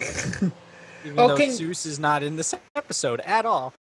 [1.04, 1.46] Even Okay.
[1.48, 3.74] though Zeus is not in this episode at all.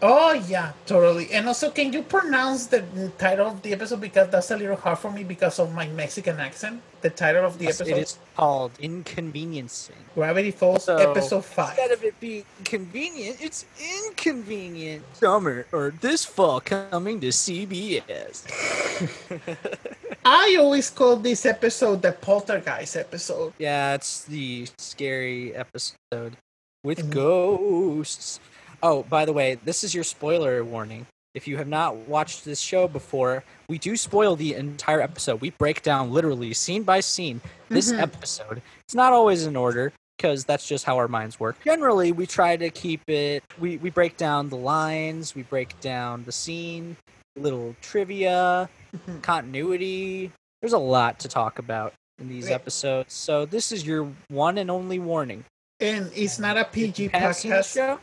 [0.00, 1.32] Oh, yeah, totally.
[1.32, 2.84] And also, can you pronounce the
[3.18, 4.00] title of the episode?
[4.00, 6.80] Because that's a little hard for me because of my Mexican accent.
[7.00, 9.96] The title of the Yes, episode It is called Inconveniencing.
[10.14, 11.70] Gravity Falls, So, episode 5.
[11.70, 13.66] Instead of it being convenient, it's
[14.06, 15.02] inconvenient.
[15.16, 18.46] Summer or this fall coming to CBS.
[20.30, 23.54] I always call this episode the Poltergeist episode.
[23.58, 26.36] yeah, it's the scary episode
[26.84, 27.10] with Mhm.
[27.10, 28.38] ghosts.
[28.82, 31.06] Oh, by the way, this is your spoiler warning.
[31.34, 35.40] If you have not watched this show before, we do spoil the entire episode.
[35.40, 37.98] We break down literally scene by scene this Mhm.
[38.02, 38.60] episode.
[38.84, 41.56] It's not always in order because that's just how our minds work.
[41.64, 46.24] Generally, we try to keep it we we break down the lines, we break down
[46.26, 46.98] the scene,
[47.34, 48.68] little trivia.
[48.94, 49.20] Mm-hmm.
[49.20, 50.32] continuity.
[50.62, 53.12] There's a lot to talk about in these episodes.
[53.14, 55.44] So this is your one and only warning.
[55.80, 58.00] And it's not a PG you have seen the podcast.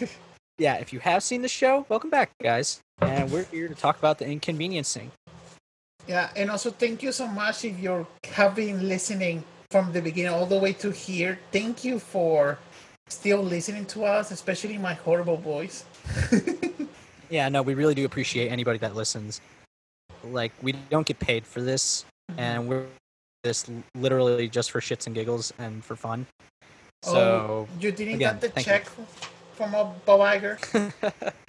[0.00, 0.06] show,
[0.58, 2.80] yeah, if you have seen the show, welcome back, guys.
[3.00, 5.10] And we're here to talk about the inconveniencing.
[6.06, 10.32] Yeah, and also thank you so much if you have been listening from the beginning
[10.32, 11.38] all the way to here.
[11.52, 12.58] Thank you for
[13.08, 15.84] still listening to us, especially my horrible voice.
[17.30, 19.40] Yeah, no, we really do appreciate anybody that listens.
[20.30, 22.40] Like, we don't get paid for this, Mm-hmm.
[22.40, 22.86] and we're
[23.42, 26.26] this literally just for shits and giggles and for fun.
[27.06, 28.72] oh, So, you didn't again, get the thank you.
[28.72, 28.86] check
[29.52, 30.92] from a Bob Iger.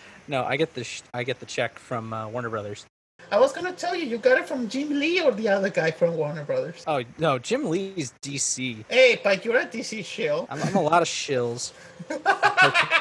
[0.28, 2.86] no, I get the sh- I get the check from uh, Warner Brothers.
[3.32, 5.92] I was gonna tell you, you got it from Jim Lee or the other guy
[5.92, 6.84] from Warner Brothers.
[6.88, 8.86] Oh no, Jim Lee's DC.
[8.90, 10.48] Hey, but you're a DC shill.
[10.50, 11.72] I'm, I'm a lot of shills.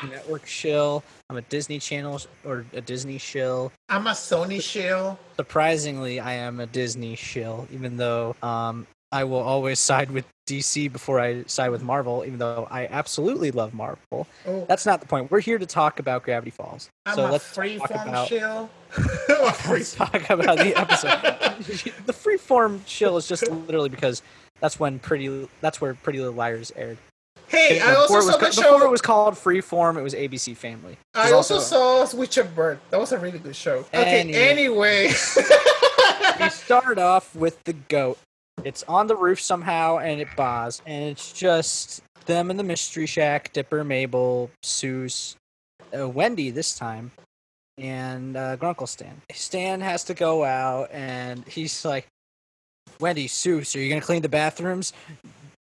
[0.08, 1.02] Network shill.
[1.28, 3.72] I'm a Disney Channel sh- or a Disney shill.
[3.88, 5.18] I'm a Sony shill.
[5.36, 10.92] Surprisingly, I am a Disney shill, even though um, I will always side with DC
[10.92, 14.26] before I side with Marvel, even though I absolutely love Marvel.
[14.46, 15.30] Oh, That's not the point.
[15.30, 16.90] We're here to talk about Gravity Falls.
[17.06, 18.70] I'm so a let's freeform talk about shill.
[18.96, 21.20] I'm a free- let's talk about the episode.
[22.06, 24.22] the freeform chill is just literally because
[24.60, 26.98] that's when pretty that's where Pretty Little Liars aired.
[27.48, 28.84] hey, I also saw the ca- before show.
[28.86, 30.96] it was called Freeform, it was ABC Family.
[31.14, 32.78] I There's also saw Switched at Birth.
[32.90, 33.78] That was a really good show.
[33.92, 35.08] Okay, Any- anyway.
[35.08, 35.12] we
[36.50, 38.18] start off with the goat.
[38.64, 43.06] It's on the roof somehow, and it bows, and it's just them in the mystery
[43.06, 45.34] shack: Dipper, Mabel, Soos,
[45.96, 47.10] uh, Wendy this time,
[47.78, 49.20] and uh, Grunkle Stan.
[49.32, 52.06] Stan has to go out, and he's like,
[53.00, 54.92] "Wendy, Soos, are you gonna clean the bathrooms?"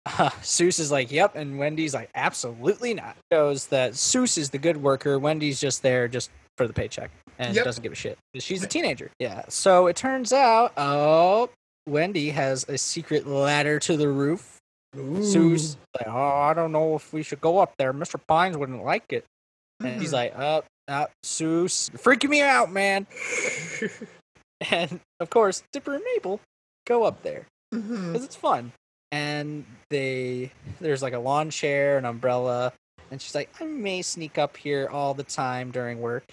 [0.06, 4.58] Uh, Soos is like, "Yep," and Wendy's like, "Absolutely not." Shows that Soos is the
[4.58, 5.18] good worker.
[5.18, 7.64] Wendy's just there just for the paycheck and Yep.
[7.64, 8.18] doesn't give a shit.
[8.38, 9.10] She's a teenager.
[9.18, 9.42] Yeah.
[9.48, 11.48] So it turns out, oh,
[11.88, 14.58] Wendy has a secret ladder to the roof.
[14.94, 17.92] Soos, like, oh, I don't know if we should go up there.
[17.92, 18.20] Mr.
[18.28, 19.24] Pines wouldn't like it.
[19.80, 20.12] And he's Mhm.
[20.12, 23.06] like, up, up, Soos, you're freaking me out, man.
[24.70, 26.40] And of course, Dipper and Mabel
[26.86, 28.72] go up there because it's fun.
[29.12, 32.72] And they, there's like a lawn chair, an umbrella,
[33.10, 36.24] and she's like, I may sneak up here all the time during work.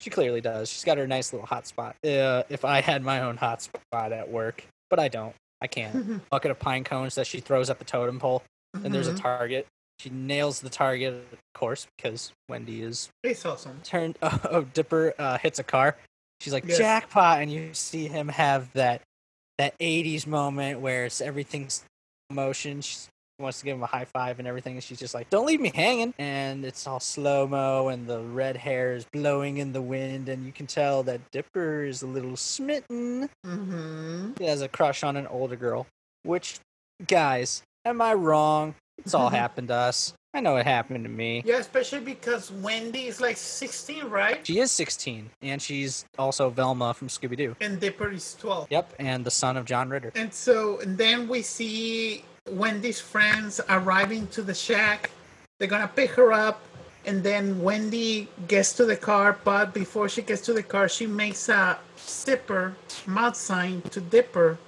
[0.00, 0.68] She clearly does.
[0.68, 1.96] She's got her nice little hot spot.
[2.04, 5.34] Uh, if I had my own hot spot at work, but I don't.
[5.62, 6.28] I can't.
[6.30, 8.42] Bucket of pine cones that she throws at the totem pole,
[8.74, 9.20] and there's a Mhm.
[9.20, 9.66] target.
[10.00, 13.80] She nails the target, of course, because Wendy is It's awesome.
[13.82, 14.16] turned.
[14.22, 15.96] Oh, oh Dipper uh, hits a car.
[16.40, 16.78] She's like Yes.
[16.78, 19.02] jackpot, and you see him have that
[19.58, 21.82] that '80s moment where it's everything's
[22.30, 22.80] motion.
[22.80, 23.08] She
[23.40, 25.60] wants to give him a high five and everything, and she's just like, "Don't leave
[25.60, 29.82] me hanging." And it's all slow mo, and the red hair is blowing in the
[29.82, 33.28] wind, and you can tell that Dipper is a little smitten.
[33.44, 34.34] Mm-hmm.
[34.38, 35.88] He has a crush on an older girl.
[36.22, 36.60] Which,
[37.08, 38.76] guys, am I wrong?
[38.98, 39.36] It's all mm-hmm.
[39.36, 40.14] happened to us.
[40.34, 41.42] I know it happened to me.
[41.44, 44.46] Yeah, especially because Wendy is like 16, right?
[44.46, 47.56] She is 16, and she's also Velma from Scooby Doo.
[47.60, 48.68] And Dipper is 12.
[48.70, 50.12] Yep, and the son of John Ritter.
[50.14, 55.10] And so and then we see Wendy's friends arriving to the shack.
[55.58, 56.62] They're gonna pick her up,
[57.06, 59.38] and then Wendy gets to the car.
[59.44, 64.58] But before she gets to the car, she makes a zipper mouth sign to Dipper,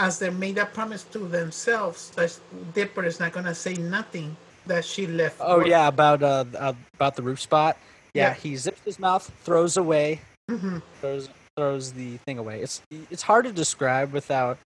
[0.00, 2.32] as they made a promise to themselves that
[2.74, 4.34] Dipper is not gonna say nothing
[4.66, 5.36] that she left.
[5.40, 7.76] Oh for- yeah, about uh uh, about the roof spot.
[8.14, 8.34] Yeah, Yeah.
[8.34, 10.20] he zips his mouth, throws away,
[10.50, 10.82] Mhm.
[11.00, 12.62] throws throws the thing away.
[12.64, 12.80] It's
[13.10, 14.56] it's hard to describe without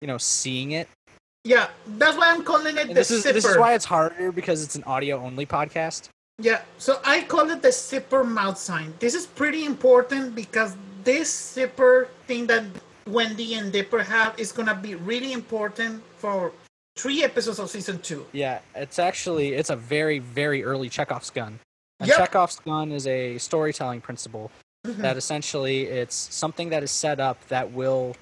[0.00, 0.88] you know seeing it.
[1.44, 1.68] Yeah,
[2.00, 3.34] that's why I'm calling it And the this is zipper.
[3.34, 6.08] this is why it's harder because it's an audio only podcast.
[6.38, 8.94] Yeah, so I call it the zipper mouth sign.
[8.98, 10.74] This is pretty important because
[11.04, 12.64] this zipper thing that
[13.10, 16.52] Wendy and Dipper have is gonna be really important for
[16.96, 18.26] three episodes of season two.
[18.32, 21.58] Yeah, it's actually it's a very very early Chekhov's gun.
[21.98, 22.18] And Yep.
[22.18, 24.50] Chekhov's gun is a storytelling principle
[24.86, 24.96] Mhm.
[24.98, 28.16] that essentially it's something that is set up that will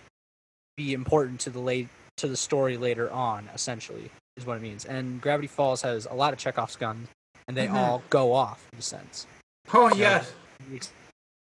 [0.77, 3.49] be important to the late to the story later on.
[3.55, 4.85] Essentially, is what it means.
[4.85, 7.09] And Gravity Falls has a lot of Chekhov's guns,
[7.47, 7.75] and they Mhm.
[7.75, 9.27] all go off in a sense.
[9.73, 10.33] Oh yes,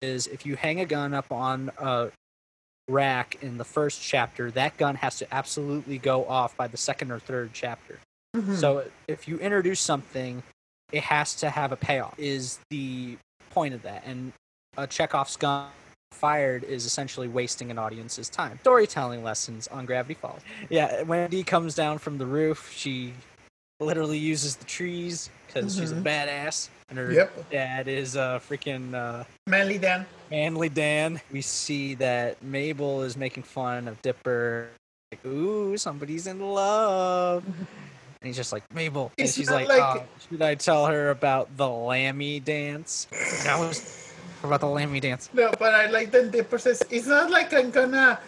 [0.02, 2.11] Is if you hang a gun up on a
[2.89, 7.11] rack in the first chapter, that gun has to absolutely go off by the second
[7.11, 7.99] or third chapter.
[8.37, 8.57] Mhm.
[8.57, 10.43] So if you introduce something,
[10.93, 12.15] it has to have a payoff.
[12.19, 13.17] Is the
[13.51, 14.05] point of that?
[14.05, 14.33] And
[14.77, 15.71] a Chekhov's gun
[16.13, 18.59] fired is essentially wasting an audience's time.
[18.61, 20.43] Storytelling lessons on Gravity Falls.
[20.69, 22.73] Yeah, Wendy comes down from the roof.
[22.73, 23.15] She
[23.81, 26.03] literally uses the trees because she's a Mhm.
[26.03, 27.50] badass, and her Yep.
[27.50, 30.06] dad is uh, freaking uh, Manly Dan.
[30.31, 31.21] Manly Dan.
[31.32, 34.69] We see that Mabel is making fun of Dipper.
[35.12, 37.44] Like, ooh, somebody's in love.
[38.25, 39.12] And he's just like, Mabel.
[39.19, 43.06] And It's she's like, like- "Oh, should I tell her about the Lamby dance?
[43.44, 45.29] That was about the Lamby dance.
[45.35, 48.19] No, but I like that Dipper says it's not like I'm gonna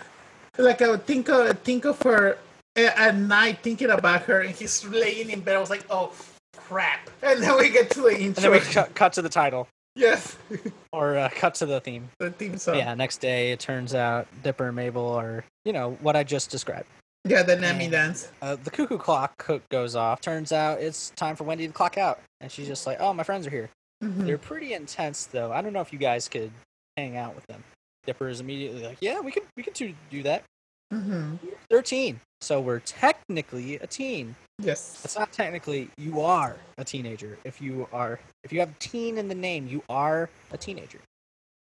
[0.59, 2.37] like I would think of think of her
[2.77, 5.57] at night thinking about her and he's laying in bed.
[5.57, 6.13] I was like, oh
[6.57, 7.11] crap.
[7.23, 8.25] And then we get to the intro.
[8.25, 10.37] And then we cut, cut to the title yes.
[10.93, 12.09] or uh, cut to the theme.
[12.19, 12.77] the theme song.
[12.77, 16.51] Yeah, next day it turns out Dipper and Mabel are, you know, what I just
[16.51, 16.87] described.
[17.25, 18.31] Yeah, the Lamby dance.
[18.41, 20.21] Uh, the cuckoo clock goes off.
[20.21, 22.21] Turns out it's time for Wendy to clock out.
[22.41, 23.69] And she's just like, oh, my friends are here.
[24.05, 24.27] Mhm.
[24.27, 25.51] They're pretty intense, though.
[25.51, 26.53] I don't know if you guys could
[26.97, 27.65] hang out with them.
[28.05, 30.45] Dipper is immediately like, yeah, we could, we could do, do that.
[30.93, 31.39] Mhm.
[31.71, 32.21] 13.
[32.41, 34.37] So we're technically a teen.
[34.59, 35.01] Yes.
[35.05, 37.39] It's not technically, you are a teenager.
[37.45, 41.01] If you are, if you have teen in the name, you are a teenager.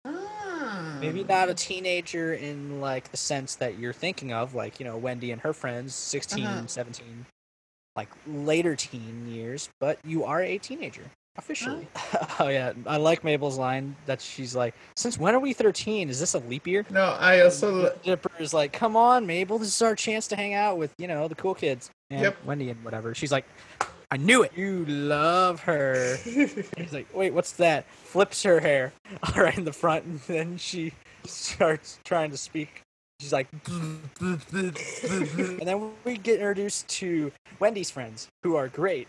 [0.05, 0.99] Ah.
[1.01, 4.97] Maybe not a teenager in like the sense that you're thinking of, like, you know,
[4.97, 6.67] Wendy and her friends, 16, Uh-huh.
[6.67, 7.27] 17,
[7.97, 11.11] like later teen years, but you are a teenager.
[11.37, 11.89] Officially.
[12.41, 16.11] oh yeah, I like Mabel's line that she's like, "Since when are we 13?
[16.11, 19.69] Is this a leap year?" No, I also Dipper is like, "Come on, Mabel, this
[19.69, 22.37] is our chance to hang out with you know the cool kids." And Yep.
[22.45, 23.15] Wendy and whatever.
[23.15, 23.47] She's like,
[24.11, 24.53] "I knew it.
[24.55, 28.93] You love her." He's like, "Wait, what's that?" Flips her hair
[29.37, 30.93] right in the front, and then she
[31.25, 32.83] starts trying to speak.
[33.21, 33.47] She's like,
[34.21, 39.09] and then we get introduced to Wendy's friends, who are great.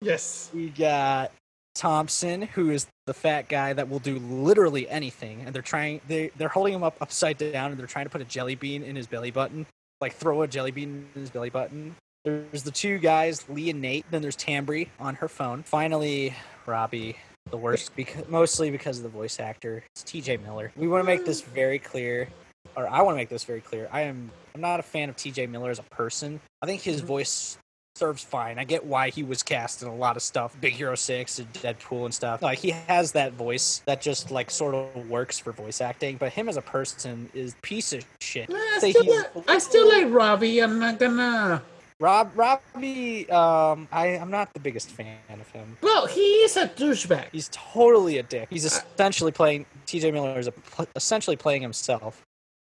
[0.00, 0.50] yes.
[0.52, 1.30] We got
[1.74, 6.30] Thompson, who is the fat guy that will do literally anything, and they're trying they
[6.36, 8.96] they're holding him up upside down and they're trying to put a jelly bean in
[8.96, 9.66] his belly button,
[10.00, 11.96] like throw a jelly bean in his belly button.
[12.24, 14.06] There's the two guys, Lee and Nate.
[14.10, 15.62] Then there's Tambry on her phone.
[15.62, 16.34] Finally,
[16.64, 17.16] Robbie,
[17.50, 19.84] the worst, because mostly because of the voice actor.
[19.94, 20.38] It's T.J.
[20.38, 20.72] Miller.
[20.74, 22.28] We want to make this very clear,
[22.76, 23.88] or I want to make this very clear.
[23.92, 25.48] I am I'm not a fan of T.J.
[25.48, 26.40] Miller as a person.
[26.62, 27.08] I think his mm-hmm.
[27.08, 27.58] voice
[27.96, 28.58] serves fine.
[28.58, 31.52] I get why he was cast in a lot of stuff, Big Hero Six and
[31.52, 32.42] Deadpool and stuff.
[32.42, 36.16] Like he has that voice that just like sort of works for voice acting.
[36.16, 38.50] But him as a person is piece of shit.
[38.52, 40.60] I still, like, I still like Robbie.
[40.60, 41.62] I'm not gonna.
[42.00, 43.30] Rob Robbie.
[43.30, 45.76] Um, I I'm not the biggest fan of him.
[45.80, 47.28] Well, he is a douchebag.
[47.30, 48.48] He's totally a dick.
[48.50, 50.10] He's essentially playing T.J.
[50.10, 50.52] Miller is a,
[50.96, 52.24] essentially playing himself.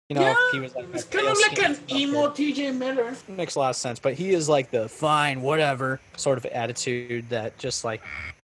[0.08, 2.28] You know, yeah, he was like it's kind of like an emo.
[2.28, 3.14] TJ Miller.
[3.28, 3.98] makes a lot of sense.
[3.98, 8.00] But he is like the fine, whatever sort of attitude that just like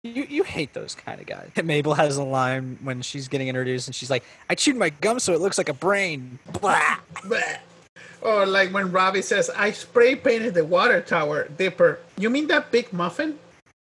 [0.02, 1.50] you you hate those kind of guys.
[1.64, 5.20] Mabel has a line when she's getting introduced, and she's like, "I chewed my gum
[5.20, 6.96] so it looks like a brain." Blah.
[7.14, 7.58] Bleh.
[8.22, 12.70] Or like when Robbie says, "I spray painted the water tower." Dipper, you mean that
[12.72, 13.38] big muffin?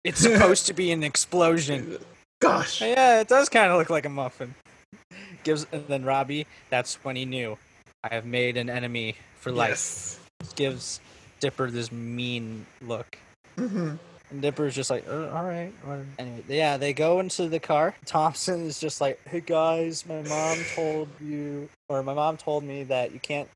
[0.05, 1.97] It's supposed to be an explosion.
[2.39, 2.79] Gosh.
[2.81, 4.55] Yeah, it does kind of look like a muffin.
[5.43, 6.45] Gives and then Robbie.
[6.69, 7.57] That's when he knew.
[8.03, 9.69] I have made an enemy for life.
[9.69, 10.19] Yes.
[10.55, 10.99] Gives
[11.39, 13.17] Dipper this mean look.
[13.57, 13.91] hmm
[14.31, 15.71] And Dipper's just like, uh, all right.
[16.17, 17.95] Anyway, yeah, they go into the car.
[18.05, 22.83] Thompson is just like, hey guys, my mom told you, or my mom told me
[22.83, 23.49] that you can't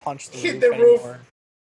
[0.00, 1.00] punch the Hit roof the roof.
[1.00, 1.18] anymore.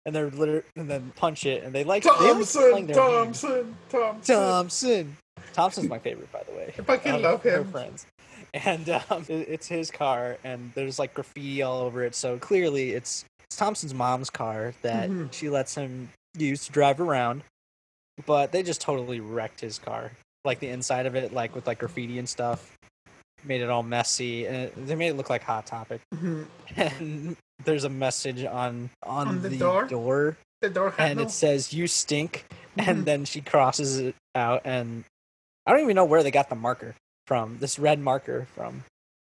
[0.07, 2.97] And they're literally, and then punch it, and they like they haven't Thompson, explained name.
[2.97, 4.35] Thompson, Thompson.
[4.37, 5.17] Thompson.
[5.53, 6.73] Thompson's my favorite, by the way.
[6.79, 7.71] I fucking Um, love him.
[7.71, 8.07] friends.
[8.65, 12.15] And um, it- it's his car, and there's like graffiti all over it.
[12.15, 15.33] So clearly, it's, it's Thompson's mom's car that Mhm.
[15.33, 17.43] she lets him use to drive around.
[18.27, 20.13] but they just totally wrecked his car.
[20.45, 22.77] Like the inside of it, like with like graffiti and stuff,
[23.45, 26.01] made it all messy, and it- they made it look like Hot Topic.
[26.15, 26.47] Mhm.
[26.77, 29.85] And there's a message on on, On the the, door?
[29.87, 32.45] door, The door and it says "You stink,"
[32.77, 32.89] Mhm.
[32.89, 35.05] and then she crosses it out, and
[35.67, 36.95] I don't even know where they got the marker
[37.31, 37.59] from.
[37.61, 38.83] This red marker from.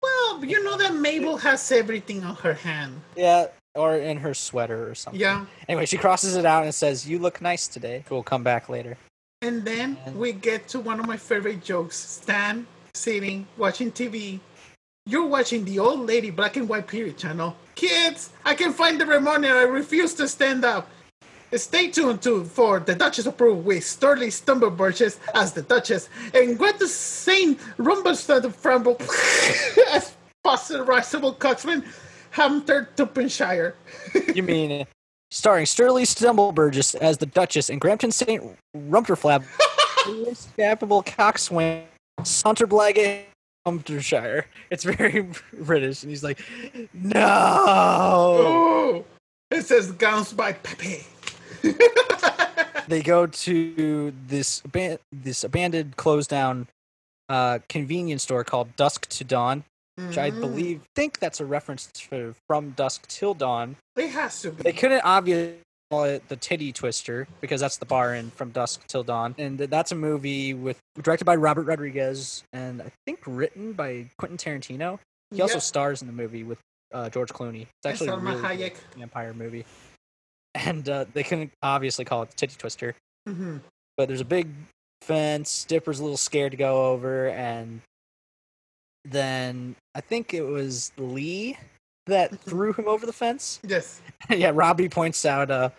[0.03, 3.01] Well, you know that Mabel has everything on her hand.
[3.17, 5.19] Yeah, or in her sweater or something.
[5.19, 5.47] Yeah.
[5.67, 8.99] Anyway, she crosses it out and says, "You look nice today." We'll come back later.
[9.41, 11.97] And then And- we get to one of my favorite jokes.
[11.97, 14.41] Stan sitting, watching TV.
[15.07, 17.57] You're watching the old lady black and white period channel.
[17.77, 20.91] Kids, I can find the remote and I refuse to stand up.
[21.59, 26.79] Stay tuned to for the Duchess approved with Storley Stumbleburgess as the Duchess and what
[26.79, 28.97] the Saint Rumblestad Framble
[29.93, 31.85] as Fosterizable Coxman
[32.31, 33.75] Hampton Tuppenshire.
[34.35, 34.87] You mean
[35.31, 38.43] starring Sturley Stumbleburgess as the Duchess and Grampton St.
[38.77, 39.45] Rumterflab,
[40.07, 41.85] Irrescapable Coxswain,
[42.21, 43.25] Saunterblag,
[43.65, 44.47] Hampshire.
[44.71, 46.41] It's very British, and he's like,
[46.93, 49.05] "No." Oh,
[49.51, 51.05] it says Gowns by Pepe.
[52.89, 56.69] They go to this aban- this abandoned, closed down
[57.29, 59.65] uh, convenience store called Dusk to Dawn,
[59.97, 60.41] which I Mhm.
[60.41, 63.75] believe think that's a reference to from Dusk Till Dawn.
[63.97, 64.63] It has to be.
[64.63, 65.57] They couldn't obviously
[65.91, 69.59] call it the Titty Twister because that's the bar in From Dusk Till Dawn, and
[69.59, 75.01] that's a movie with directed by Robert Rodriguez and I think written by Quentin Tarantino.
[75.35, 76.59] He also stars in the movie with
[76.95, 77.63] uh, George Clooney.
[77.63, 78.77] It's actually a really Hayek.
[78.97, 79.65] vampire movie,
[80.57, 82.95] and uh, they couldn't obviously call it the Titty Twister.
[83.29, 83.61] Mhm.
[83.97, 84.49] But there's a big
[85.03, 85.65] fence.
[85.65, 87.81] Dipper's a little scared to go over, and
[89.05, 91.59] then I think it was Lee
[92.07, 93.61] that threw him over the fence.
[93.69, 94.01] Yes.
[94.31, 95.71] yeah, Robbie points out, uh,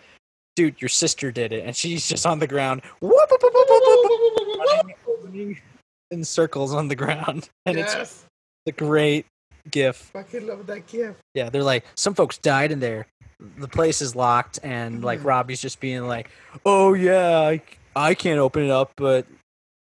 [0.56, 4.94] dude, your sister did it, and she's just on the ground, whoop, whoop, whoop,
[5.24, 5.60] running,
[6.10, 8.24] in circles on the ground, and it's yes.
[8.66, 9.26] a great
[9.70, 9.96] gif.
[10.12, 11.20] Fucking love that gift.
[11.34, 13.06] Yeah, they're like, some folks died in there.
[13.58, 15.24] The place is locked, and like Mhm.
[15.26, 16.28] Robbie's just being like,
[16.66, 17.62] "Oh yeah, I,
[17.94, 19.26] I can't open it up, but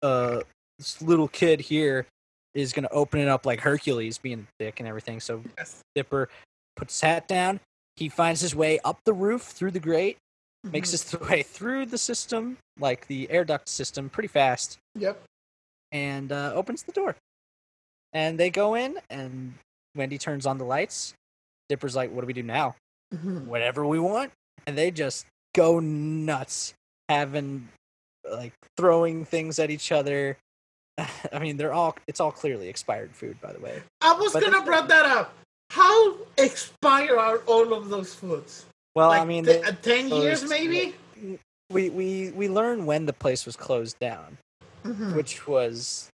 [0.02, 0.40] uh,
[0.78, 2.06] this little kid here
[2.54, 5.80] is gonna open it up like Hercules, being a dick and everything." So Yes.
[5.94, 6.28] Dipper
[6.74, 7.60] puts his hat down.
[7.96, 10.18] He finds his way up the roof through the grate,
[10.64, 10.92] makes Mhm.
[10.92, 15.22] his way through the system, like the air duct system, pretty fast, Yep.
[15.92, 17.14] and uh, opens the door.
[18.12, 19.54] And they go in, and
[19.96, 21.14] Wendy turns on the lights.
[21.68, 22.76] Dipper's like, "What do we do now?"
[23.14, 23.46] Mhm.
[23.46, 24.32] Whatever we want,
[24.66, 26.74] and they just go nuts,
[27.08, 27.68] having
[28.28, 30.36] like throwing things at each other.
[31.32, 33.82] I mean, they're all it's all clearly expired food, by the way.
[34.00, 35.34] I was But gonna bring that up.
[35.70, 38.66] How expired are all of those foods?
[38.94, 40.94] Well, like I mean, t- they- uh, ten years closed, maybe.
[41.70, 44.38] we we we learn when the place was closed down,
[44.84, 45.14] Mhm.
[45.16, 46.08] which was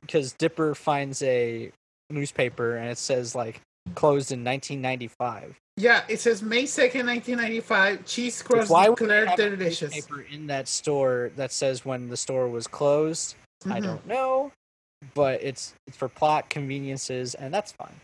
[0.00, 1.72] because Dipper finds a
[2.10, 3.60] newspaper and it says like
[3.94, 5.56] closed in 1995.
[5.76, 8.04] Yeah, it says May second, nineteen ninety five.
[8.04, 9.94] Cheese Which crust why declared a delicious.
[9.94, 13.34] newspaper in that store that says when the store was closed?
[13.66, 13.84] I Mhm.
[13.84, 14.52] don't know,
[15.14, 17.98] but it's it's for plot conveniences, and that's fine.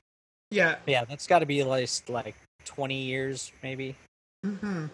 [0.50, 0.76] Yeah.
[0.86, 3.94] Yeah, that's got to be at least like 20 years, maybe.
[4.44, 4.86] hmm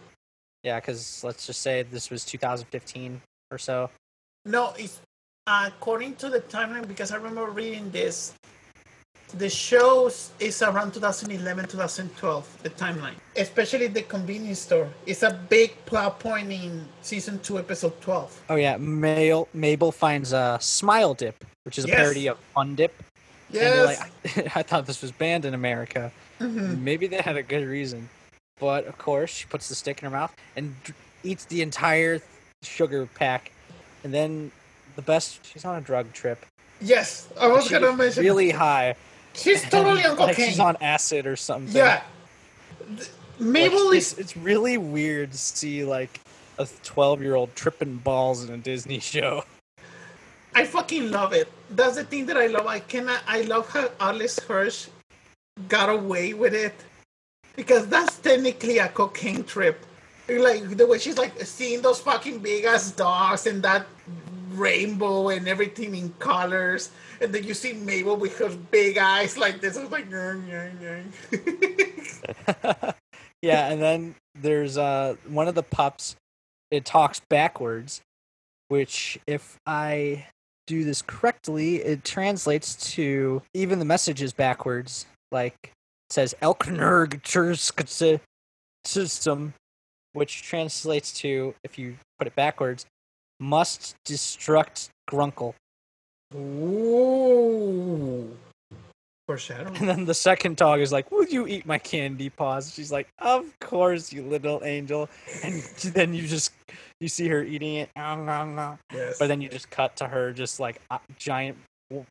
[0.64, 3.90] Yeah, because let's just say this was 2015 or so.
[4.44, 5.00] No, it's
[5.46, 8.32] according to the timeline because I remember reading this.
[9.34, 10.08] The show
[10.40, 12.62] is around 2011, 2012.
[12.62, 17.98] The timeline, especially the convenience store, it's a big plot point in season two, episode
[18.02, 18.42] 12.
[18.50, 21.96] Oh yeah, Mabel Mabel finds a Smile Dip, which is a Yes.
[21.96, 22.92] parody of Fun Dip.
[23.48, 24.00] And Yes.
[24.36, 26.12] like, I thought this was banned in America.
[26.38, 26.80] Mhm.
[26.82, 28.10] Maybe they had a good reason,
[28.60, 30.74] but of course she puts the stick in her mouth and
[31.24, 32.20] eats the entire
[32.62, 33.50] sugar pack,
[34.04, 34.52] and then
[34.96, 35.40] the best.
[35.46, 36.44] She's on a drug trip.
[36.82, 38.22] Yes, I was She gonna mention.
[38.22, 38.94] really high.
[39.34, 40.48] She's totally on like cocaine.
[40.48, 41.74] she's on acid or something.
[41.74, 42.02] yeah.
[42.88, 46.20] Like, Mabel it's, is it's really weird to see like
[46.58, 49.44] a 12 year old tripping balls in a Disney show.
[50.54, 51.50] I fucking love it.
[51.70, 52.66] That's the thing that I love.
[52.66, 53.22] I cannot.
[53.26, 54.88] I love how Alex Hirsch
[55.68, 56.74] got away with it
[57.56, 59.84] because that's technically a cocaine trip.
[60.28, 63.86] Like the way she's like seeing those fucking big ass dogs and that
[64.56, 66.90] rainbow and everything in colors,
[67.20, 69.76] and then you see Mabel with her big eyes like this.
[69.76, 72.94] It's like, "Nyah, nyah, nyah."
[73.42, 76.16] yeah, and then there's uh one of the pups.
[76.70, 78.00] It talks backwards,
[78.68, 80.26] which if I
[80.66, 85.06] do this correctly, it translates to even the message is backwards.
[85.30, 85.72] Like
[86.10, 87.22] says Elknerg
[88.84, 89.54] system,
[90.12, 92.86] which translates to if you put it backwards,
[93.42, 95.54] must destruct Grunkle.
[96.34, 98.30] Ooh.
[99.26, 99.76] Foreshadowing.
[99.76, 102.72] And then the second dog is like, Will you eat my candy paws?
[102.72, 105.08] She's like, Of course, you little angel.
[105.42, 105.62] And
[105.94, 106.52] then you just
[107.00, 107.90] you see her eating it.
[108.92, 109.18] Yes.
[109.18, 111.58] But then you just cut to her just like uh, giant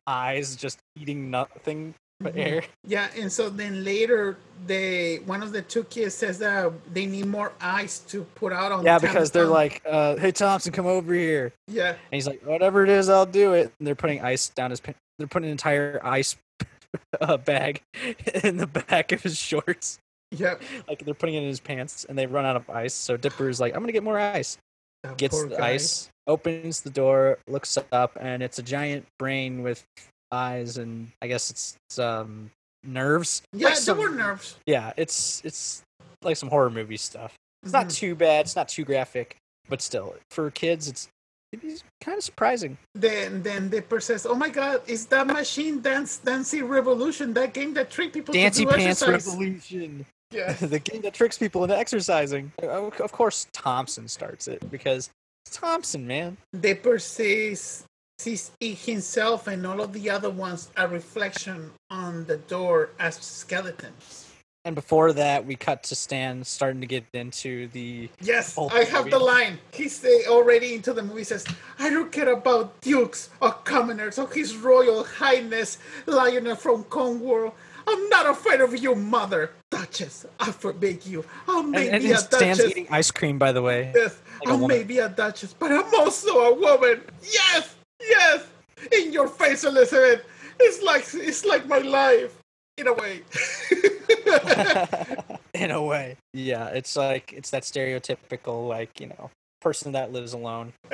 [0.06, 1.94] eyes just eating nothing.
[2.26, 2.62] Air.
[2.86, 4.36] Yeah, and so then later,
[4.66, 8.72] they one of the two kids says that they need more ice to put out
[8.72, 8.84] on.
[8.84, 12.84] Yeah, because they're like, uh, "Hey Thompson, come over here." yeah, And he's like, "Whatever
[12.84, 14.80] it is, I'll do it." And they're putting ice down his.
[14.80, 16.36] pa- They're putting an entire ice
[17.20, 17.82] uh, bag
[18.44, 19.98] in the back of his shorts.
[20.30, 20.54] yeah.
[20.88, 22.94] Like they're putting it in his pants, and they run out of ice.
[22.94, 24.58] So Dipper's like, "I'm gonna get more ice."
[25.02, 25.70] That Gets the guy.
[25.70, 29.84] ice, opens the door, looks up, and it's a giant brain with
[30.32, 32.50] eyes, and I guess it's, it's um
[32.82, 33.42] nerves.
[33.52, 34.56] Yeah, Like there some- were nerves.
[34.66, 35.82] Yeah, it's it's
[36.22, 37.34] like some horror movie stuff.
[37.62, 37.94] It's not Mhm.
[37.94, 38.46] too bad.
[38.46, 39.36] It's not too graphic,
[39.68, 41.08] but still, for kids, it's
[41.52, 42.78] it's kind of surprising.
[42.94, 47.34] Then then Dipper says, "Oh my God, is that machine Dance Dancing Revolution?
[47.34, 50.52] That game that tricked people Dancy Pants exercise?" Revolution, Yeah.
[50.60, 52.52] the game that tricks people into exercising.
[52.62, 55.10] Of course, Thompson starts it because
[55.50, 56.38] Thompson, man.
[56.58, 57.84] Dipper sees
[58.22, 63.16] sees it himself and all of the other ones a reflection on the door as
[63.16, 64.28] skeletons.
[64.64, 69.10] And before that, we cut to Stan starting to get into the Yes, I have
[69.10, 69.58] the line.
[69.72, 71.24] He's uh, already into the movie.
[71.24, 71.44] Says,
[71.80, 77.56] "I don't care about dukes or commoners or His Royal Highness Lionel from Cornwall.
[77.88, 80.26] I'm not afraid of you, mother Duchess.
[80.38, 81.24] I forbid you.
[81.48, 82.70] I may and, and a Stan's Duchess.
[82.70, 83.90] eating ice cream, by the way.
[83.96, 84.68] Yes, like a I woman.
[84.68, 87.02] may be a Duchess, but I'm also a woman.
[87.20, 87.74] Yes,
[88.08, 88.46] yes.
[88.92, 90.24] In your face, Elizabeth.
[90.60, 92.36] It's like it's like my life,
[92.78, 93.22] in a way.
[95.54, 96.16] in a way.
[96.34, 99.30] Yeah, it's like it's that stereotypical like you know
[99.60, 100.72] person that lives alone.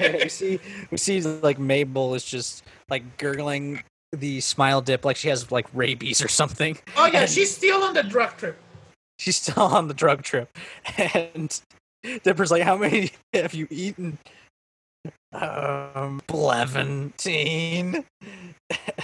[0.00, 5.28] we see we see like Mabel is just like gurgling the smile dip like she
[5.28, 6.78] has like rabies or something.
[6.96, 8.56] oh yeah, And she's still on the drug trip.
[9.18, 10.56] she's still on the drug trip,
[10.96, 11.60] and
[12.22, 14.18] Dipper's like, "How many have you eaten?"
[15.32, 18.04] Um, eleventeen.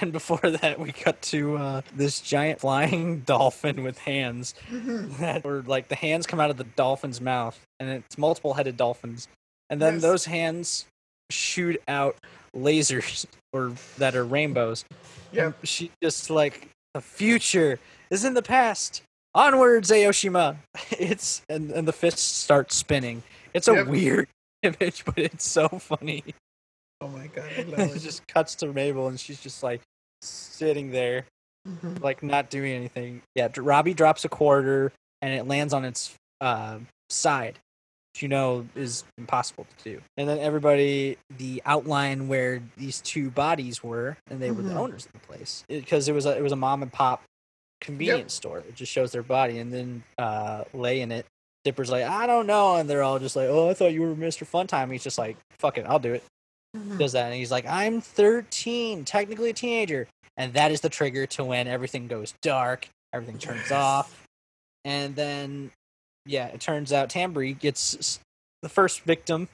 [0.00, 4.54] And before that, we cut to uh, this giant flying dolphin with hands.
[4.70, 5.16] Mhm.
[5.18, 8.76] that were like the hands come out of the dolphin's mouth, and it's multiple headed
[8.76, 9.28] dolphins,
[9.70, 10.02] and then Yes.
[10.02, 10.84] those hands
[11.30, 12.16] shoot out
[12.54, 14.84] lasers or that are rainbows.
[15.32, 15.52] Yeah.
[15.62, 17.78] She just like the future
[18.10, 19.02] is in the past.
[19.34, 20.56] Onwards, Aoshima.
[20.90, 23.22] It's and, and the fists start spinning.
[23.54, 23.87] It's a Yep.
[23.87, 24.28] weird
[24.64, 26.24] image, but it's so funny.
[27.00, 27.98] Oh my god, I it it.
[28.00, 29.81] just cuts to Mabel, and she's just like
[30.22, 31.27] sitting there
[31.66, 32.03] Mhm.
[32.03, 33.22] like not doing anything.
[33.35, 37.59] Yeah, Robbie drops a quarter and it lands on its uh, side,
[38.12, 40.03] which you know is impossible to do.
[40.18, 44.77] And then everybody, the outline where these two bodies were, and they were the Mhm.
[44.77, 47.22] owners of the place, because it, was a it was a mom and pop
[47.81, 48.59] convenience store.
[48.59, 51.24] It just shows their body, and then uh, lay in it.
[51.64, 54.14] Dipper's like, I don't know, and they're all just like, Oh, I thought you were
[54.14, 54.46] Mr.
[54.46, 54.92] Funtime.
[54.92, 56.22] He's just like, Fuck it, I'll do it
[56.77, 56.98] Mhm.
[56.98, 61.24] does that and he's like i'm 13 technically a teenager and that is the trigger
[61.24, 64.27] to when everything goes dark everything turns off
[64.85, 65.70] and then
[66.27, 68.18] yeah it turns out tambry gets
[68.62, 69.48] the first victim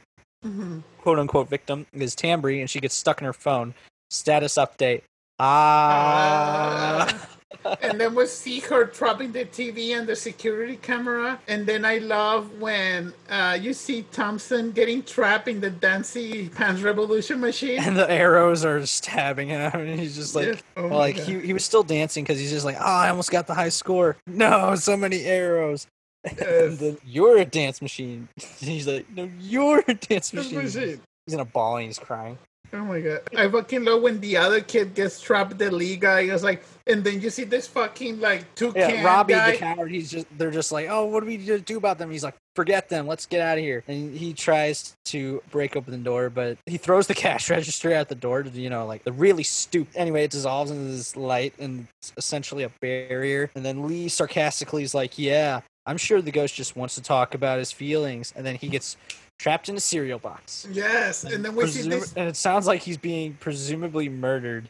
[0.47, 0.83] Mhm.
[1.03, 3.75] quote unquote victim is tambry and she gets stuck in her phone
[4.09, 5.03] status update
[5.41, 7.27] ah
[7.83, 11.39] and then we see her dropping the TV and the security camera.
[11.47, 16.81] And then I love when uh, you see Thompson getting trapped in the Dancy Pants
[16.81, 17.79] Revolution machine.
[17.81, 20.63] and the arrows are stabbing him and he's just like Yes.
[20.77, 21.27] Oh well, like God.
[21.27, 23.69] he, he was still dancing because he's just like oh i almost got the high
[23.69, 25.87] score no so many arrows
[26.25, 26.79] and Yes.
[26.79, 31.01] then you're a dance machine he's like no you're a dance machine machine.
[31.27, 32.39] he's in a ball and he's crying
[32.73, 33.21] Oh my god.
[33.37, 36.21] I fucking love when the other kid gets trapped, the lead guy.
[36.21, 39.53] Is like, and then you see this fucking like two yeah robbie guy.
[39.53, 42.11] the coward he's just they're just like oh what do we do about them?
[42.11, 43.83] He's like forget them let's get out of here.
[43.89, 48.09] And he tries to break open the door but he throws the cash register at
[48.09, 51.55] the door to you know like the really stupid anyway it dissolves into this light
[51.59, 53.51] and it's essentially a barrier.
[53.55, 57.35] And then lee sarcastically is like yeah i'm sure the ghost just wants to talk
[57.35, 58.33] about his feelings.
[58.37, 58.97] And then he gets
[59.41, 62.13] trapped in a cereal box Yes, and then we see this.
[62.15, 64.69] and it sounds like he's being presumably murdered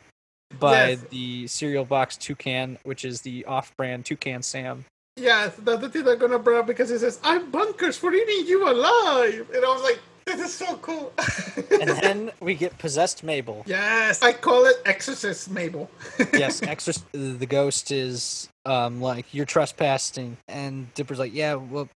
[0.61, 1.01] by Yes.
[1.11, 4.85] the cereal box toucan which is the off-brand toucan sam
[5.17, 8.47] Yes, that's the thing they're gonna bring up because he says, "I'm bunkers for eating
[8.47, 11.13] you alive," and I was like, "This is so cool."
[11.81, 13.63] and then we get possessed Mabel.
[13.67, 15.91] yes, I call it Exorcist Mabel.
[16.33, 21.89] Yes, exorc- the ghost is um like you're trespassing, and Dipper's like, yeah, well,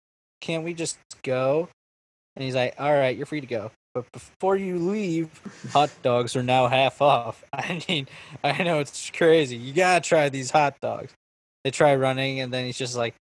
[0.43, 1.69] can't we just go?
[2.37, 3.71] And he's like, all right, you're free to go.
[3.95, 5.29] but before you leave,
[5.73, 7.45] hot dogs are now half off.
[7.53, 8.09] I mean,
[8.43, 9.57] I know it's crazy.
[9.57, 11.13] You gotta try these hot dogs.
[11.63, 13.15] They try running, and then he's just like,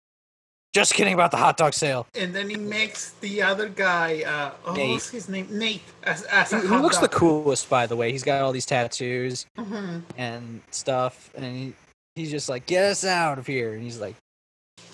[0.73, 2.07] just kidding about the hot dog sale.
[2.15, 4.23] And then he makes the other guy.
[4.25, 5.49] Uh, oh, what's his name?
[5.51, 5.83] Nate.
[6.05, 8.13] As, as a He, he hot looks the coolest, by the way.
[8.13, 10.03] He's got all these tattoos Mhm.
[10.17, 11.73] and stuff, and he,
[12.15, 13.75] he's just like, get us out of here.
[13.75, 14.15] And he's like,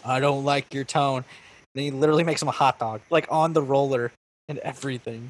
[0.04, 1.24] I don't like your tone.
[1.76, 4.10] Then he literally makes him a hot dog, like on the roller
[4.48, 5.28] and everything.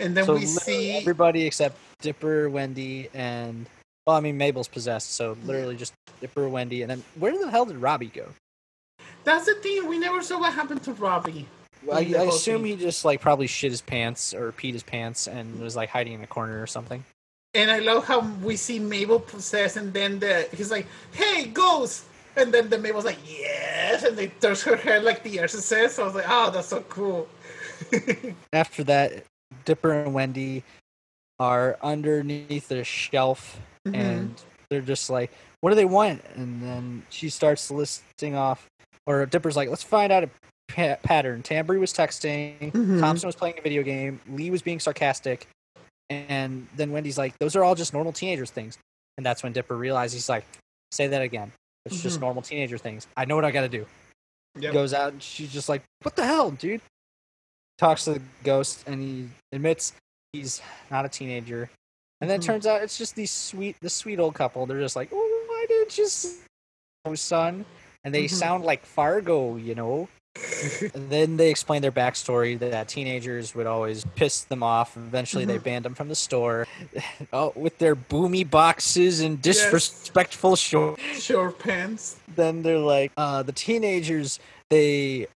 [0.00, 0.90] And then so we see.
[0.90, 3.66] everybody except Dipper, Wendy, and
[4.04, 7.64] well, I mean Mabel's possessed, so literally just Dipper, Wendy, and then where the hell
[7.64, 8.26] did Robbie go?
[9.22, 9.86] That's the thing.
[9.86, 11.46] We never saw what happened to Robbie.
[11.90, 12.76] I, I assume thing.
[12.76, 16.14] he just like probably shit his pants or peed his pants and was like hiding
[16.14, 17.04] in a corner or something.
[17.54, 22.06] And I love how we see Mabel possessed, and then the, he's like, "Hey, ghost!"
[22.36, 23.18] And then the Mabel's like,
[23.94, 25.98] "Yes!" And they turns her head like the exorcist.
[25.98, 27.28] I was like, "Oh, that's so cool."
[28.52, 29.24] After that,
[29.64, 30.62] Dipper and Wendy
[31.38, 33.94] are underneath the shelf Mhm.
[33.96, 35.30] and they're just like,
[35.60, 38.66] "What do they want?" And then she starts listing off,
[39.06, 40.30] or Dipper's like, "Let's find out a
[40.68, 43.00] pa- pattern." Tambry was texting, Mhm.
[43.00, 45.46] Thompson was playing a video game, Lee was being sarcastic,
[46.10, 48.78] and then Wendy's like, "Those are all just normal teenagers things."
[49.16, 50.44] And that's when Dipper realizes he's like,
[50.92, 51.52] "Say that again.
[51.86, 52.22] It's just Mhm.
[52.22, 53.06] normal teenager things.
[53.16, 53.86] I know what I got to do."
[54.58, 54.72] Yep.
[54.72, 56.80] Goes out and she's just like, "What the hell, dude?"
[57.78, 59.92] Talks to the ghost and he admits
[60.32, 61.70] he's not a teenager.
[62.20, 62.46] And then it Mhm.
[62.46, 64.64] turns out it's just these sweet, the sweet old couple.
[64.66, 66.08] They're just like, "Oh, why didn't you,
[67.04, 67.66] oh, son?"
[68.04, 68.30] And they Mhm.
[68.30, 70.08] sound like Fargo, you know.
[70.94, 74.96] And then they explain their backstory that teenagers would always piss them off.
[74.96, 75.62] Eventually, they Mhm.
[75.62, 76.66] banned them from the store
[77.32, 81.02] oh, with their boomy boxes and disrespectful shorts.
[81.22, 82.16] Short pants.
[82.34, 84.38] Then they're like, uh, the teenagers
[84.70, 85.26] they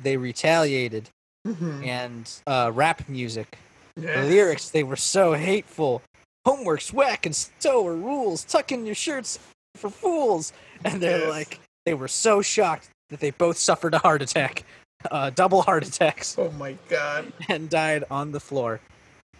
[0.00, 1.08] they retaliated
[1.46, 1.86] Mhm.
[1.86, 3.58] and uh, rap music.
[3.96, 6.02] The lyrics they were so hateful.
[6.44, 8.44] Homework's whack and so are rules.
[8.44, 9.38] Tuck in your shirts
[9.76, 10.52] for fools.
[10.84, 11.28] And they're Yes.
[11.30, 14.64] like, they were so shocked that they both suffered a heart attack,
[15.10, 17.32] uh, double heart attacks, Oh my god.
[17.48, 18.80] and died on the floor.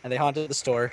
[0.02, 0.92] And they haunted the store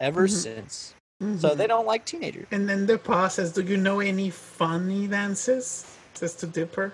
[0.00, 0.30] ever Mhm.
[0.30, 0.94] since.
[1.38, 2.46] So they don't like teenagers.
[2.50, 6.92] And then the pa says, "Do you know any funny dances?" Says to Dipper.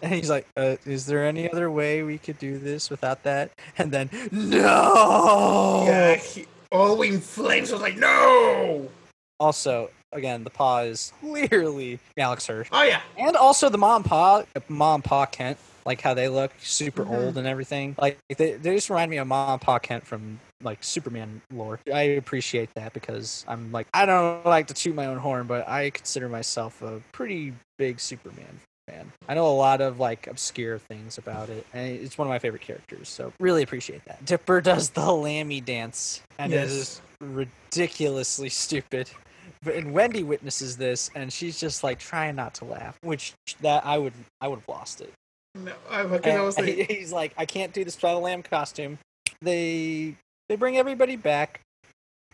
[0.00, 3.50] And he's like, uh, "Is there any other way we could do this without that?"
[3.78, 5.84] And then, no.
[5.86, 7.70] Yeah, he, all in flames.
[7.70, 8.88] I was like, "No!"
[9.40, 12.68] Also, again, the paw is clearly Alex Hirsch.
[12.72, 13.00] Oh yeah.
[13.18, 17.04] and also the mom and pa mom and pa kent like how they look super
[17.04, 17.10] Mhm.
[17.10, 20.40] old and everything like they, they just remind me of mom and pa kent from
[20.62, 25.04] like superman lore i appreciate that because i'm like i don't like to toot my
[25.06, 29.82] own horn but i consider myself a pretty big superman fan i know a lot
[29.82, 33.62] of like obscure things about it and it's one of my favorite characters so really
[33.62, 36.70] appreciate that dipper does the lamby dance and Yes.
[36.70, 39.33] it is ridiculously stupid but
[39.66, 43.98] and Wendy witnesses this, and she's just like trying not to laugh, which that I
[43.98, 45.12] would I would have lost it.
[45.54, 48.98] No, I, I was like, he's like, I can't do this without a lamb costume.
[49.42, 50.16] They
[50.48, 51.60] they bring everybody back,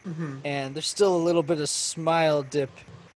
[0.07, 0.40] mhm.
[0.45, 2.71] and there's still a little bit of smile dip,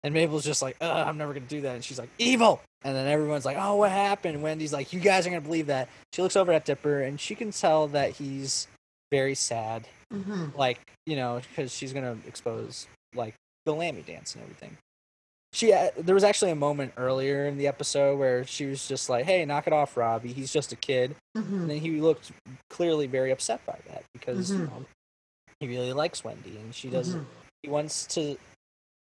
[0.03, 2.61] and Mabel's just like, I'm never gonna do that, and she's like, evil.
[2.83, 5.91] And then everyone's like, "Oh, what happened?" Wendy's like, "You guys are gonna believe that."
[6.15, 8.69] She looks over at Dipper, and she can tell that he's
[9.11, 10.57] very sad Mhm.
[10.57, 13.35] like you know because she's gonna expose like
[13.67, 14.77] the lamby dance and everything
[15.53, 19.09] she uh, there was actually a moment earlier in the episode where she was just
[19.11, 21.53] like hey knock it off robbie he's just a kid Mhm.
[21.63, 22.31] and then he looked
[22.71, 24.67] clearly very upset by that because you Mhm.
[24.71, 24.85] know
[25.61, 27.27] he really likes wendy and she doesn't Mhm.
[27.63, 28.37] he wants to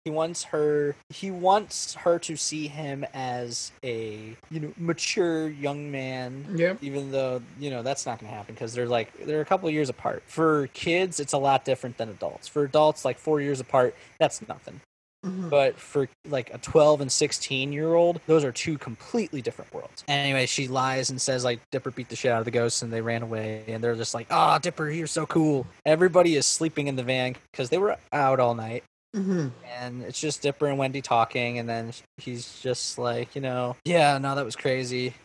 [0.06, 5.92] he wants her he wants her to see him as a you know mature young
[5.92, 6.78] man Yep.
[6.82, 9.68] even though you know that's not going to happen because they're like they're a couple
[9.68, 10.24] of years apart.
[10.28, 12.48] For kids it's a lot different than adults.
[12.48, 14.82] For adults like four years apart that's nothing.
[15.26, 15.50] Mhm.
[15.50, 20.06] but for like a 12 and 16 year old those are two completely different worlds.
[20.08, 22.94] Anyway she lies and says like dipper beat the shit out of the ghosts and
[22.94, 25.68] they ran away and they're just like ah dipper you're so cool.
[25.86, 28.86] Everybody is sleeping in the van because they were out all night
[29.16, 29.52] Mhm.
[29.66, 34.18] and it's just Dipper and Wendy talking, and then he's just like, you know, yeah,
[34.20, 35.16] no, that was crazy.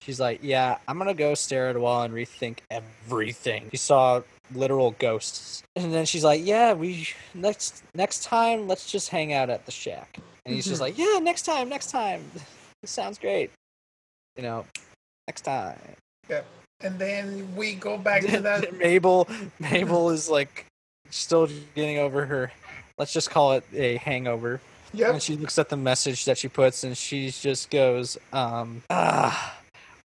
[0.00, 3.68] She's like, yeah, I'm gonna go stare at a wall and rethink everything.
[3.70, 4.22] He saw
[4.54, 9.50] literal ghosts, and then she's like, yeah, we next next time let's just hang out
[9.50, 10.18] at the shack.
[10.46, 10.84] And he's just Mhm.
[10.84, 12.30] like, yeah, next time, next time.
[12.80, 13.50] This sounds great.
[14.36, 14.64] You know,
[15.26, 15.80] next time.
[16.28, 16.46] Yep.
[16.80, 18.72] And then we go back to that.
[18.78, 19.26] Mabel
[19.58, 20.64] Mabel is like
[21.10, 22.52] still getting over her
[22.98, 24.60] let's just call it a hangover.
[24.94, 25.12] Yep.
[25.14, 29.58] And she looks at the message that she puts and she just goes, um, ah,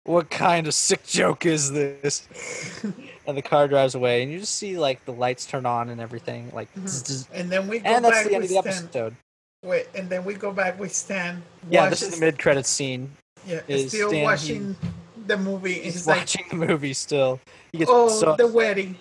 [0.06, 2.28] what kind of sick joke is this?
[3.28, 6.02] and the car drives away, and you just see like the lights turn on and
[6.02, 6.88] everything, like, Mhm.
[6.88, 7.28] zzz, zzz.
[7.32, 8.84] And then we go and that's back the end of the Stan.
[8.86, 9.16] episode.
[9.64, 11.44] Wait, and then we go back with Stan.
[11.70, 13.12] Yeah, this is the mid-credit scene.
[13.46, 14.76] Yeah, is still Stan, he- watching
[15.28, 15.76] the movie.
[15.82, 17.40] He's like, watching the movie still.
[17.72, 18.98] He gets oh, so the wedding.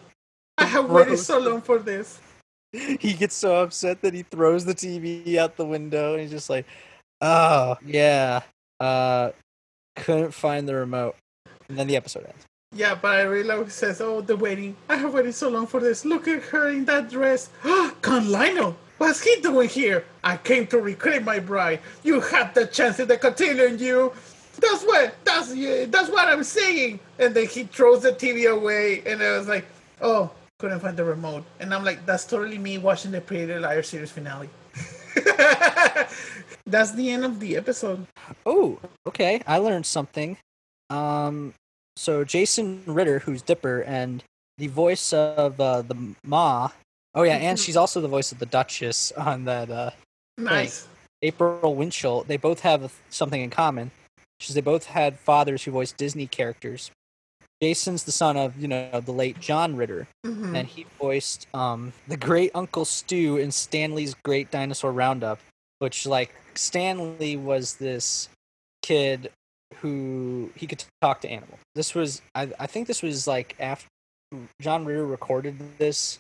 [0.59, 2.19] I have waited so long for this.
[3.01, 6.49] he gets so upset that he throws the TV out the window and he's just
[6.49, 6.67] like,
[7.21, 8.43] "Oh, yeah,
[8.79, 9.31] uh
[9.97, 11.17] couldn't find the remote."
[11.69, 12.47] And then the episode ends.
[12.73, 14.77] Yeah, but I really love he says, "Oh, the wedding.
[14.89, 16.05] I have waited so long for this.
[16.05, 17.51] Look at her in that dress.
[18.03, 20.05] Con Lionel, what's he doing here?
[20.23, 21.81] I came to reclaim my bride.
[22.05, 24.13] You had the chance in the cotillion, you.
[24.61, 25.17] That's what.
[25.25, 25.49] That's
[25.91, 29.67] that's what I'm saying." And then he throws the TV away, and I was like,
[30.01, 30.31] "Oh,
[30.61, 33.89] couldn't find the remote." And I'm like, "That's totally me watching the Pretty Little Liars
[33.89, 34.49] series finale."
[36.67, 38.07] that's the end of the episode.
[38.47, 39.43] Oh, okay.
[39.47, 40.37] I learned something.
[40.91, 41.55] Um
[41.97, 44.23] so Jason Ritter, who's Dipper and
[44.59, 46.71] the voice of uh, the Ma.
[47.15, 47.65] Oh yeah, and Mhm.
[47.65, 49.91] she's also the voice of the Duchess on that uh
[50.39, 50.87] Nice.
[51.23, 53.91] April Winchell, they both have something in common,
[54.39, 56.91] which is they both had fathers who voiced Disney characters.
[57.63, 60.57] Jason's the son of, you know, the late John Ritter, Mhm.
[60.57, 65.39] and he voiced um, the great Uncle Stu in Stanley's Great Dinosaur Roundup,
[65.79, 68.29] which, like, Stanley was this
[68.83, 69.31] kid
[69.77, 71.59] who he could talk to animals.
[71.75, 73.87] This was, I, I think this was like after
[74.61, 76.19] John Ritter recorded this,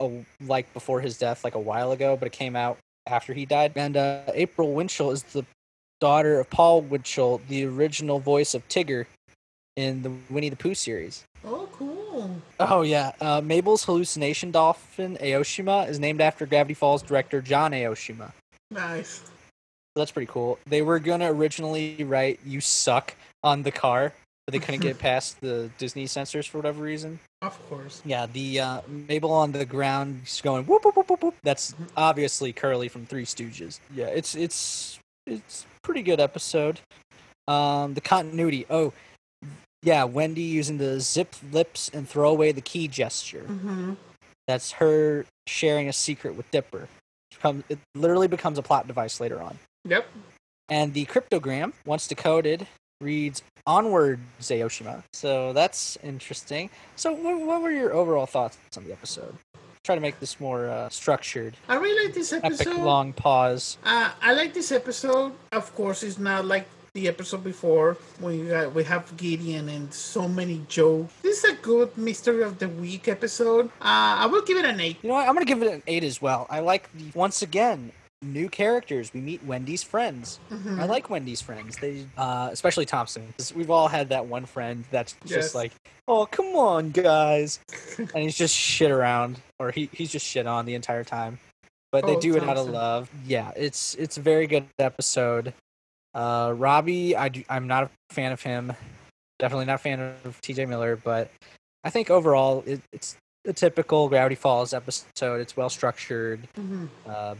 [0.00, 3.44] a, like before his death, like a while ago, but it came out after he
[3.46, 3.72] died.
[3.76, 5.44] And uh, April Winchell is the
[6.00, 9.06] daughter of Paul Winchell, the original voice of Tigger
[9.76, 11.24] in the Winnie the Pooh series.
[11.44, 12.30] Oh, cool.
[12.60, 18.32] Oh yeah, uh, Mabel's hallucination dolphin Aoshima is named after Gravity Falls director John Aoshima.
[18.70, 19.22] Nice.
[19.96, 20.58] That's pretty cool.
[20.66, 24.12] They were gonna originally write "You suck" on the car,
[24.46, 27.18] but they couldn't get past the Disney censors for whatever reason.
[27.42, 28.00] Of course.
[28.04, 31.34] Yeah, the uh, Mabel on the ground just going whoop whoop whoop whoop whoop.
[31.42, 33.80] That's obviously Curly from Three Stooges.
[33.94, 36.80] Yeah, it's it's it's pretty good episode.
[37.48, 38.66] Um, the continuity.
[38.70, 38.92] Oh,
[39.82, 43.44] yeah, Wendy using the zip lips and throw away the key gesture.
[43.48, 43.94] Mm-hmm.
[44.46, 46.84] That's her sharing a secret with Dipper.
[46.84, 49.58] It, becomes, it literally becomes a plot device later on.
[49.84, 50.06] Yep.
[50.68, 52.66] And the cryptogram, once decoded,
[53.00, 55.02] reads onwards Aoshima.
[55.12, 56.70] So that's interesting.
[56.96, 59.34] So, what, what were your overall thoughts on the episode?
[59.84, 61.56] Try to make this more uh, structured.
[61.68, 62.78] I really like this Epic episode.
[62.78, 63.78] long pause.
[63.84, 65.32] Uh, I like this episode.
[65.50, 69.92] Of course, it's not like the episode before when we, got, we have Gideon and
[69.94, 71.12] so many jokes.
[71.22, 73.66] This is a good mystery of the week episode.
[73.80, 74.98] Uh, I will give it an eight.
[75.02, 75.26] You know what?
[75.26, 76.46] I'm gonna give it an eight as well.
[76.50, 79.10] I like the once again new characters.
[79.14, 80.38] We meet Wendy's friends.
[80.50, 80.78] Mhm.
[80.80, 81.78] I like Wendy's friends.
[81.78, 83.32] They, uh, especially Thompson.
[83.56, 85.34] we've all had that one friend that's Yes.
[85.34, 85.72] just like,
[86.06, 87.58] "Oh, come on, guys,"
[87.98, 91.38] and he's just shit around, or he, he's just shit on the entire time.
[91.90, 93.10] But they Oh, do it out of love.
[93.26, 95.54] Yeah, it's it's a very good episode.
[96.14, 98.72] Uh, Robbie, I do, I'm not a fan of him.
[99.38, 100.66] Definitely not a fan of T.J.
[100.66, 101.30] Miller, but
[101.84, 105.40] I think overall it, it's a typical Gravity Falls episode.
[105.40, 106.46] It's well structured.
[106.56, 106.88] Mhm.
[107.06, 107.34] Uh,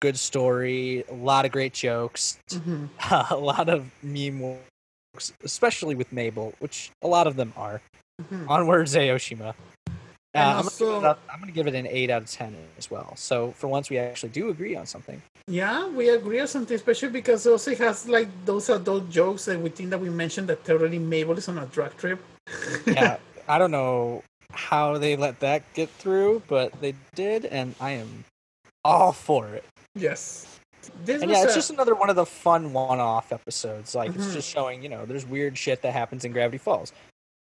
[0.00, 1.04] good story.
[1.10, 2.38] A lot of great jokes.
[2.50, 2.88] Mhm.
[3.30, 7.82] a lot of meme works, especially with Mabel, which a lot of them are.
[8.22, 8.48] Mhm.
[8.48, 9.54] Onwards, Aoshima.
[10.36, 12.54] Uh, I'm, gonna give it up- I'm gonna give it an eight out of ten
[12.78, 13.14] as well.
[13.16, 15.20] So for once, we actually do agree on something.
[15.48, 19.60] Yeah, we agree on something, especially because also it has like those adult jokes that
[19.60, 22.20] we think that we mentioned that already Mabel is on a drug trip.
[22.86, 23.16] Yeah,
[23.48, 24.22] I don't know
[24.52, 28.24] how they let that get through, but they did, and I am
[28.84, 29.64] all for it.
[29.94, 30.46] yes.
[31.04, 33.92] This And yeah, it's a- just another one of the fun one-off episodes.
[33.94, 34.32] Like it's Mhm.
[34.34, 36.92] just showing, you know, there's weird shit that happens in Gravity Falls,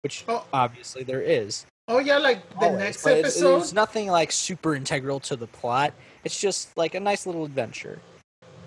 [0.02, 0.44] which Oh.
[0.52, 1.64] obviously there is.
[1.88, 3.58] Oh yeah, like the always, next but it's- episode.
[3.58, 5.94] It's nothing like super integral to the plot.
[6.24, 7.98] It's just like a nice little adventure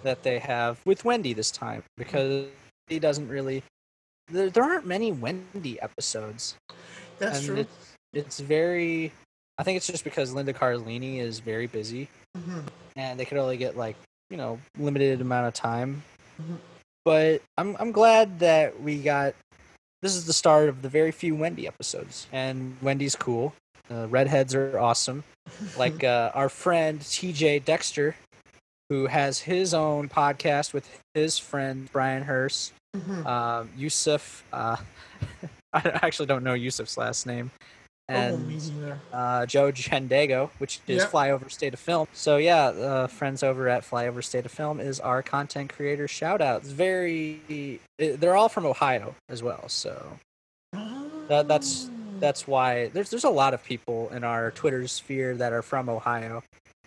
[0.03, 2.47] that they have with Wendy this time because
[2.88, 3.63] he doesn't really.
[4.29, 6.55] There, there aren't many Wendy episodes,
[7.19, 7.55] That's and true.
[7.57, 9.12] it's it's very.
[9.57, 12.63] I think it's just because Linda Cardellini is very busy, Mhm.
[12.95, 13.95] and they could only get like
[14.31, 16.01] you know limited amount of time.
[16.41, 16.57] Mhm.
[17.05, 19.36] But I'm I'm glad that we got.
[20.01, 23.53] This is the start of the very few Wendy episodes, and Wendy's cool.
[23.89, 25.23] Uh, redheads are awesome.
[25.77, 28.15] Like uh, our friend TJ Dexter,
[28.89, 33.25] who has his own podcast with his friend Brian Hurst, Mhm.
[33.25, 34.43] um, Yusuf.
[34.53, 34.77] Uh,
[35.73, 37.51] I actually don't know Yusuf's last name,
[38.12, 41.12] and oh, uh, Joe Chendago, which is Yep.
[41.12, 42.08] Flyover State of Film.
[42.13, 46.41] So yeah, uh, friends over at Flyover State of Film is our content creator shout
[46.41, 46.62] out.
[46.62, 49.67] It's very, they're all from Ohio as well.
[49.69, 50.17] So
[51.28, 55.52] that- that's- that's why there's there's a lot of people in our Twitter sphere that
[55.54, 56.43] are from Ohio,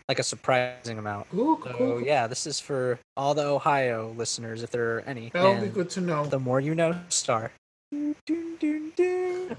[0.08, 1.26] like a surprising amount.
[1.34, 5.30] Ooh, cool, So yeah, this is for all the Ohio listeners, if there are any.
[5.30, 6.24] That'll be good to know.
[6.26, 7.50] The more you know, star.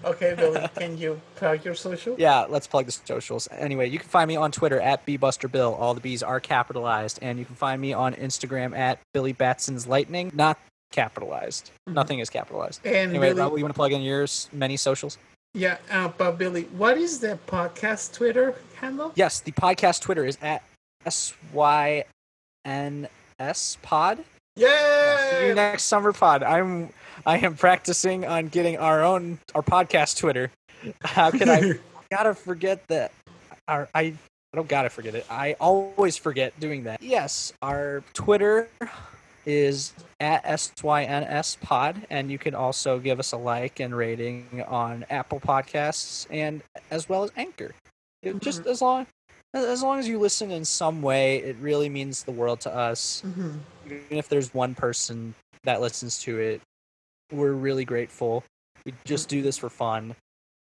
[0.03, 2.15] Okay, Billy, can you plug your social?
[2.17, 3.47] Yeah, let's plug the socials.
[3.51, 5.79] Anyway, you can find me on Twitter at bbusterbill.
[5.79, 9.87] All the B's are capitalized, and you can find me on Instagram at Billy Batson's
[9.87, 10.57] Lightning, not
[10.91, 11.71] capitalized.
[11.89, 11.93] Mhm.
[11.93, 12.81] Nothing is capitalized.
[12.85, 14.49] And Anyway, Billy, Raul, you want to plug in yours?
[14.51, 15.17] Many socials?
[15.53, 19.11] yeah, uh, but Billy, what is the podcast Twitter handle?
[19.15, 20.63] Yes, the podcast Twitter is at
[21.05, 22.03] S Y
[22.65, 23.07] N
[23.39, 24.23] S Pod.
[24.57, 25.31] Yeah.
[25.31, 26.41] See you next summer pod.
[26.43, 26.89] I'm
[27.25, 30.51] I am practicing on getting our own our podcast Twitter.
[31.01, 31.73] How can I
[32.11, 33.11] gotta forget that
[33.67, 34.01] our I
[34.53, 35.25] I don't gotta forget it.
[35.29, 37.01] I always forget doing that.
[37.01, 38.69] Yes, our Twitter
[39.45, 45.05] is at SYNS pod, and you can also give us a like and rating on
[45.09, 47.71] Apple Podcasts and as well as Anchor.
[48.23, 49.07] It- Just as long
[49.53, 53.21] as long as you listen in some way, it really means the world to us
[53.25, 53.59] Mhm.
[53.85, 55.33] even if there's one person
[55.63, 56.61] that listens to it,
[57.31, 58.43] we're really grateful.
[58.85, 60.15] We just do this for fun,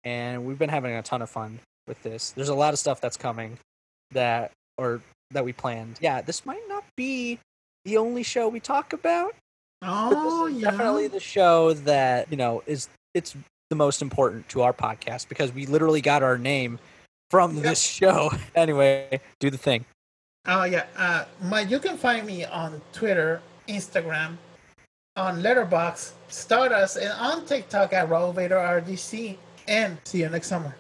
[0.04, 2.32] and we've been having a ton of fun with this.
[2.32, 3.58] There's a lot of stuff that's coming
[4.12, 5.98] that or that we planned.
[6.02, 7.40] Yeah, this might not be
[7.86, 9.34] the only show we talk about.
[9.82, 10.72] Oh, yeah.
[10.72, 13.36] definitely the show that you know is it's
[13.70, 16.80] the most important to our podcast because we literally got our name
[17.32, 17.64] from Yep.
[17.64, 18.32] this show.
[18.56, 19.86] Anyway, do the thing.
[20.46, 20.86] Oh yeah.
[20.96, 24.38] Uh, my you can find me on Twitter, Instagram,
[25.16, 29.38] on Letterboxd, Stardust, and on TikTok at Raul Vader RDC.
[29.68, 30.76] And see you next summer.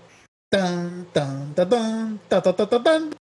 [0.51, 2.83] Dun dun dun dun dun dun dun.
[2.83, 3.22] dun.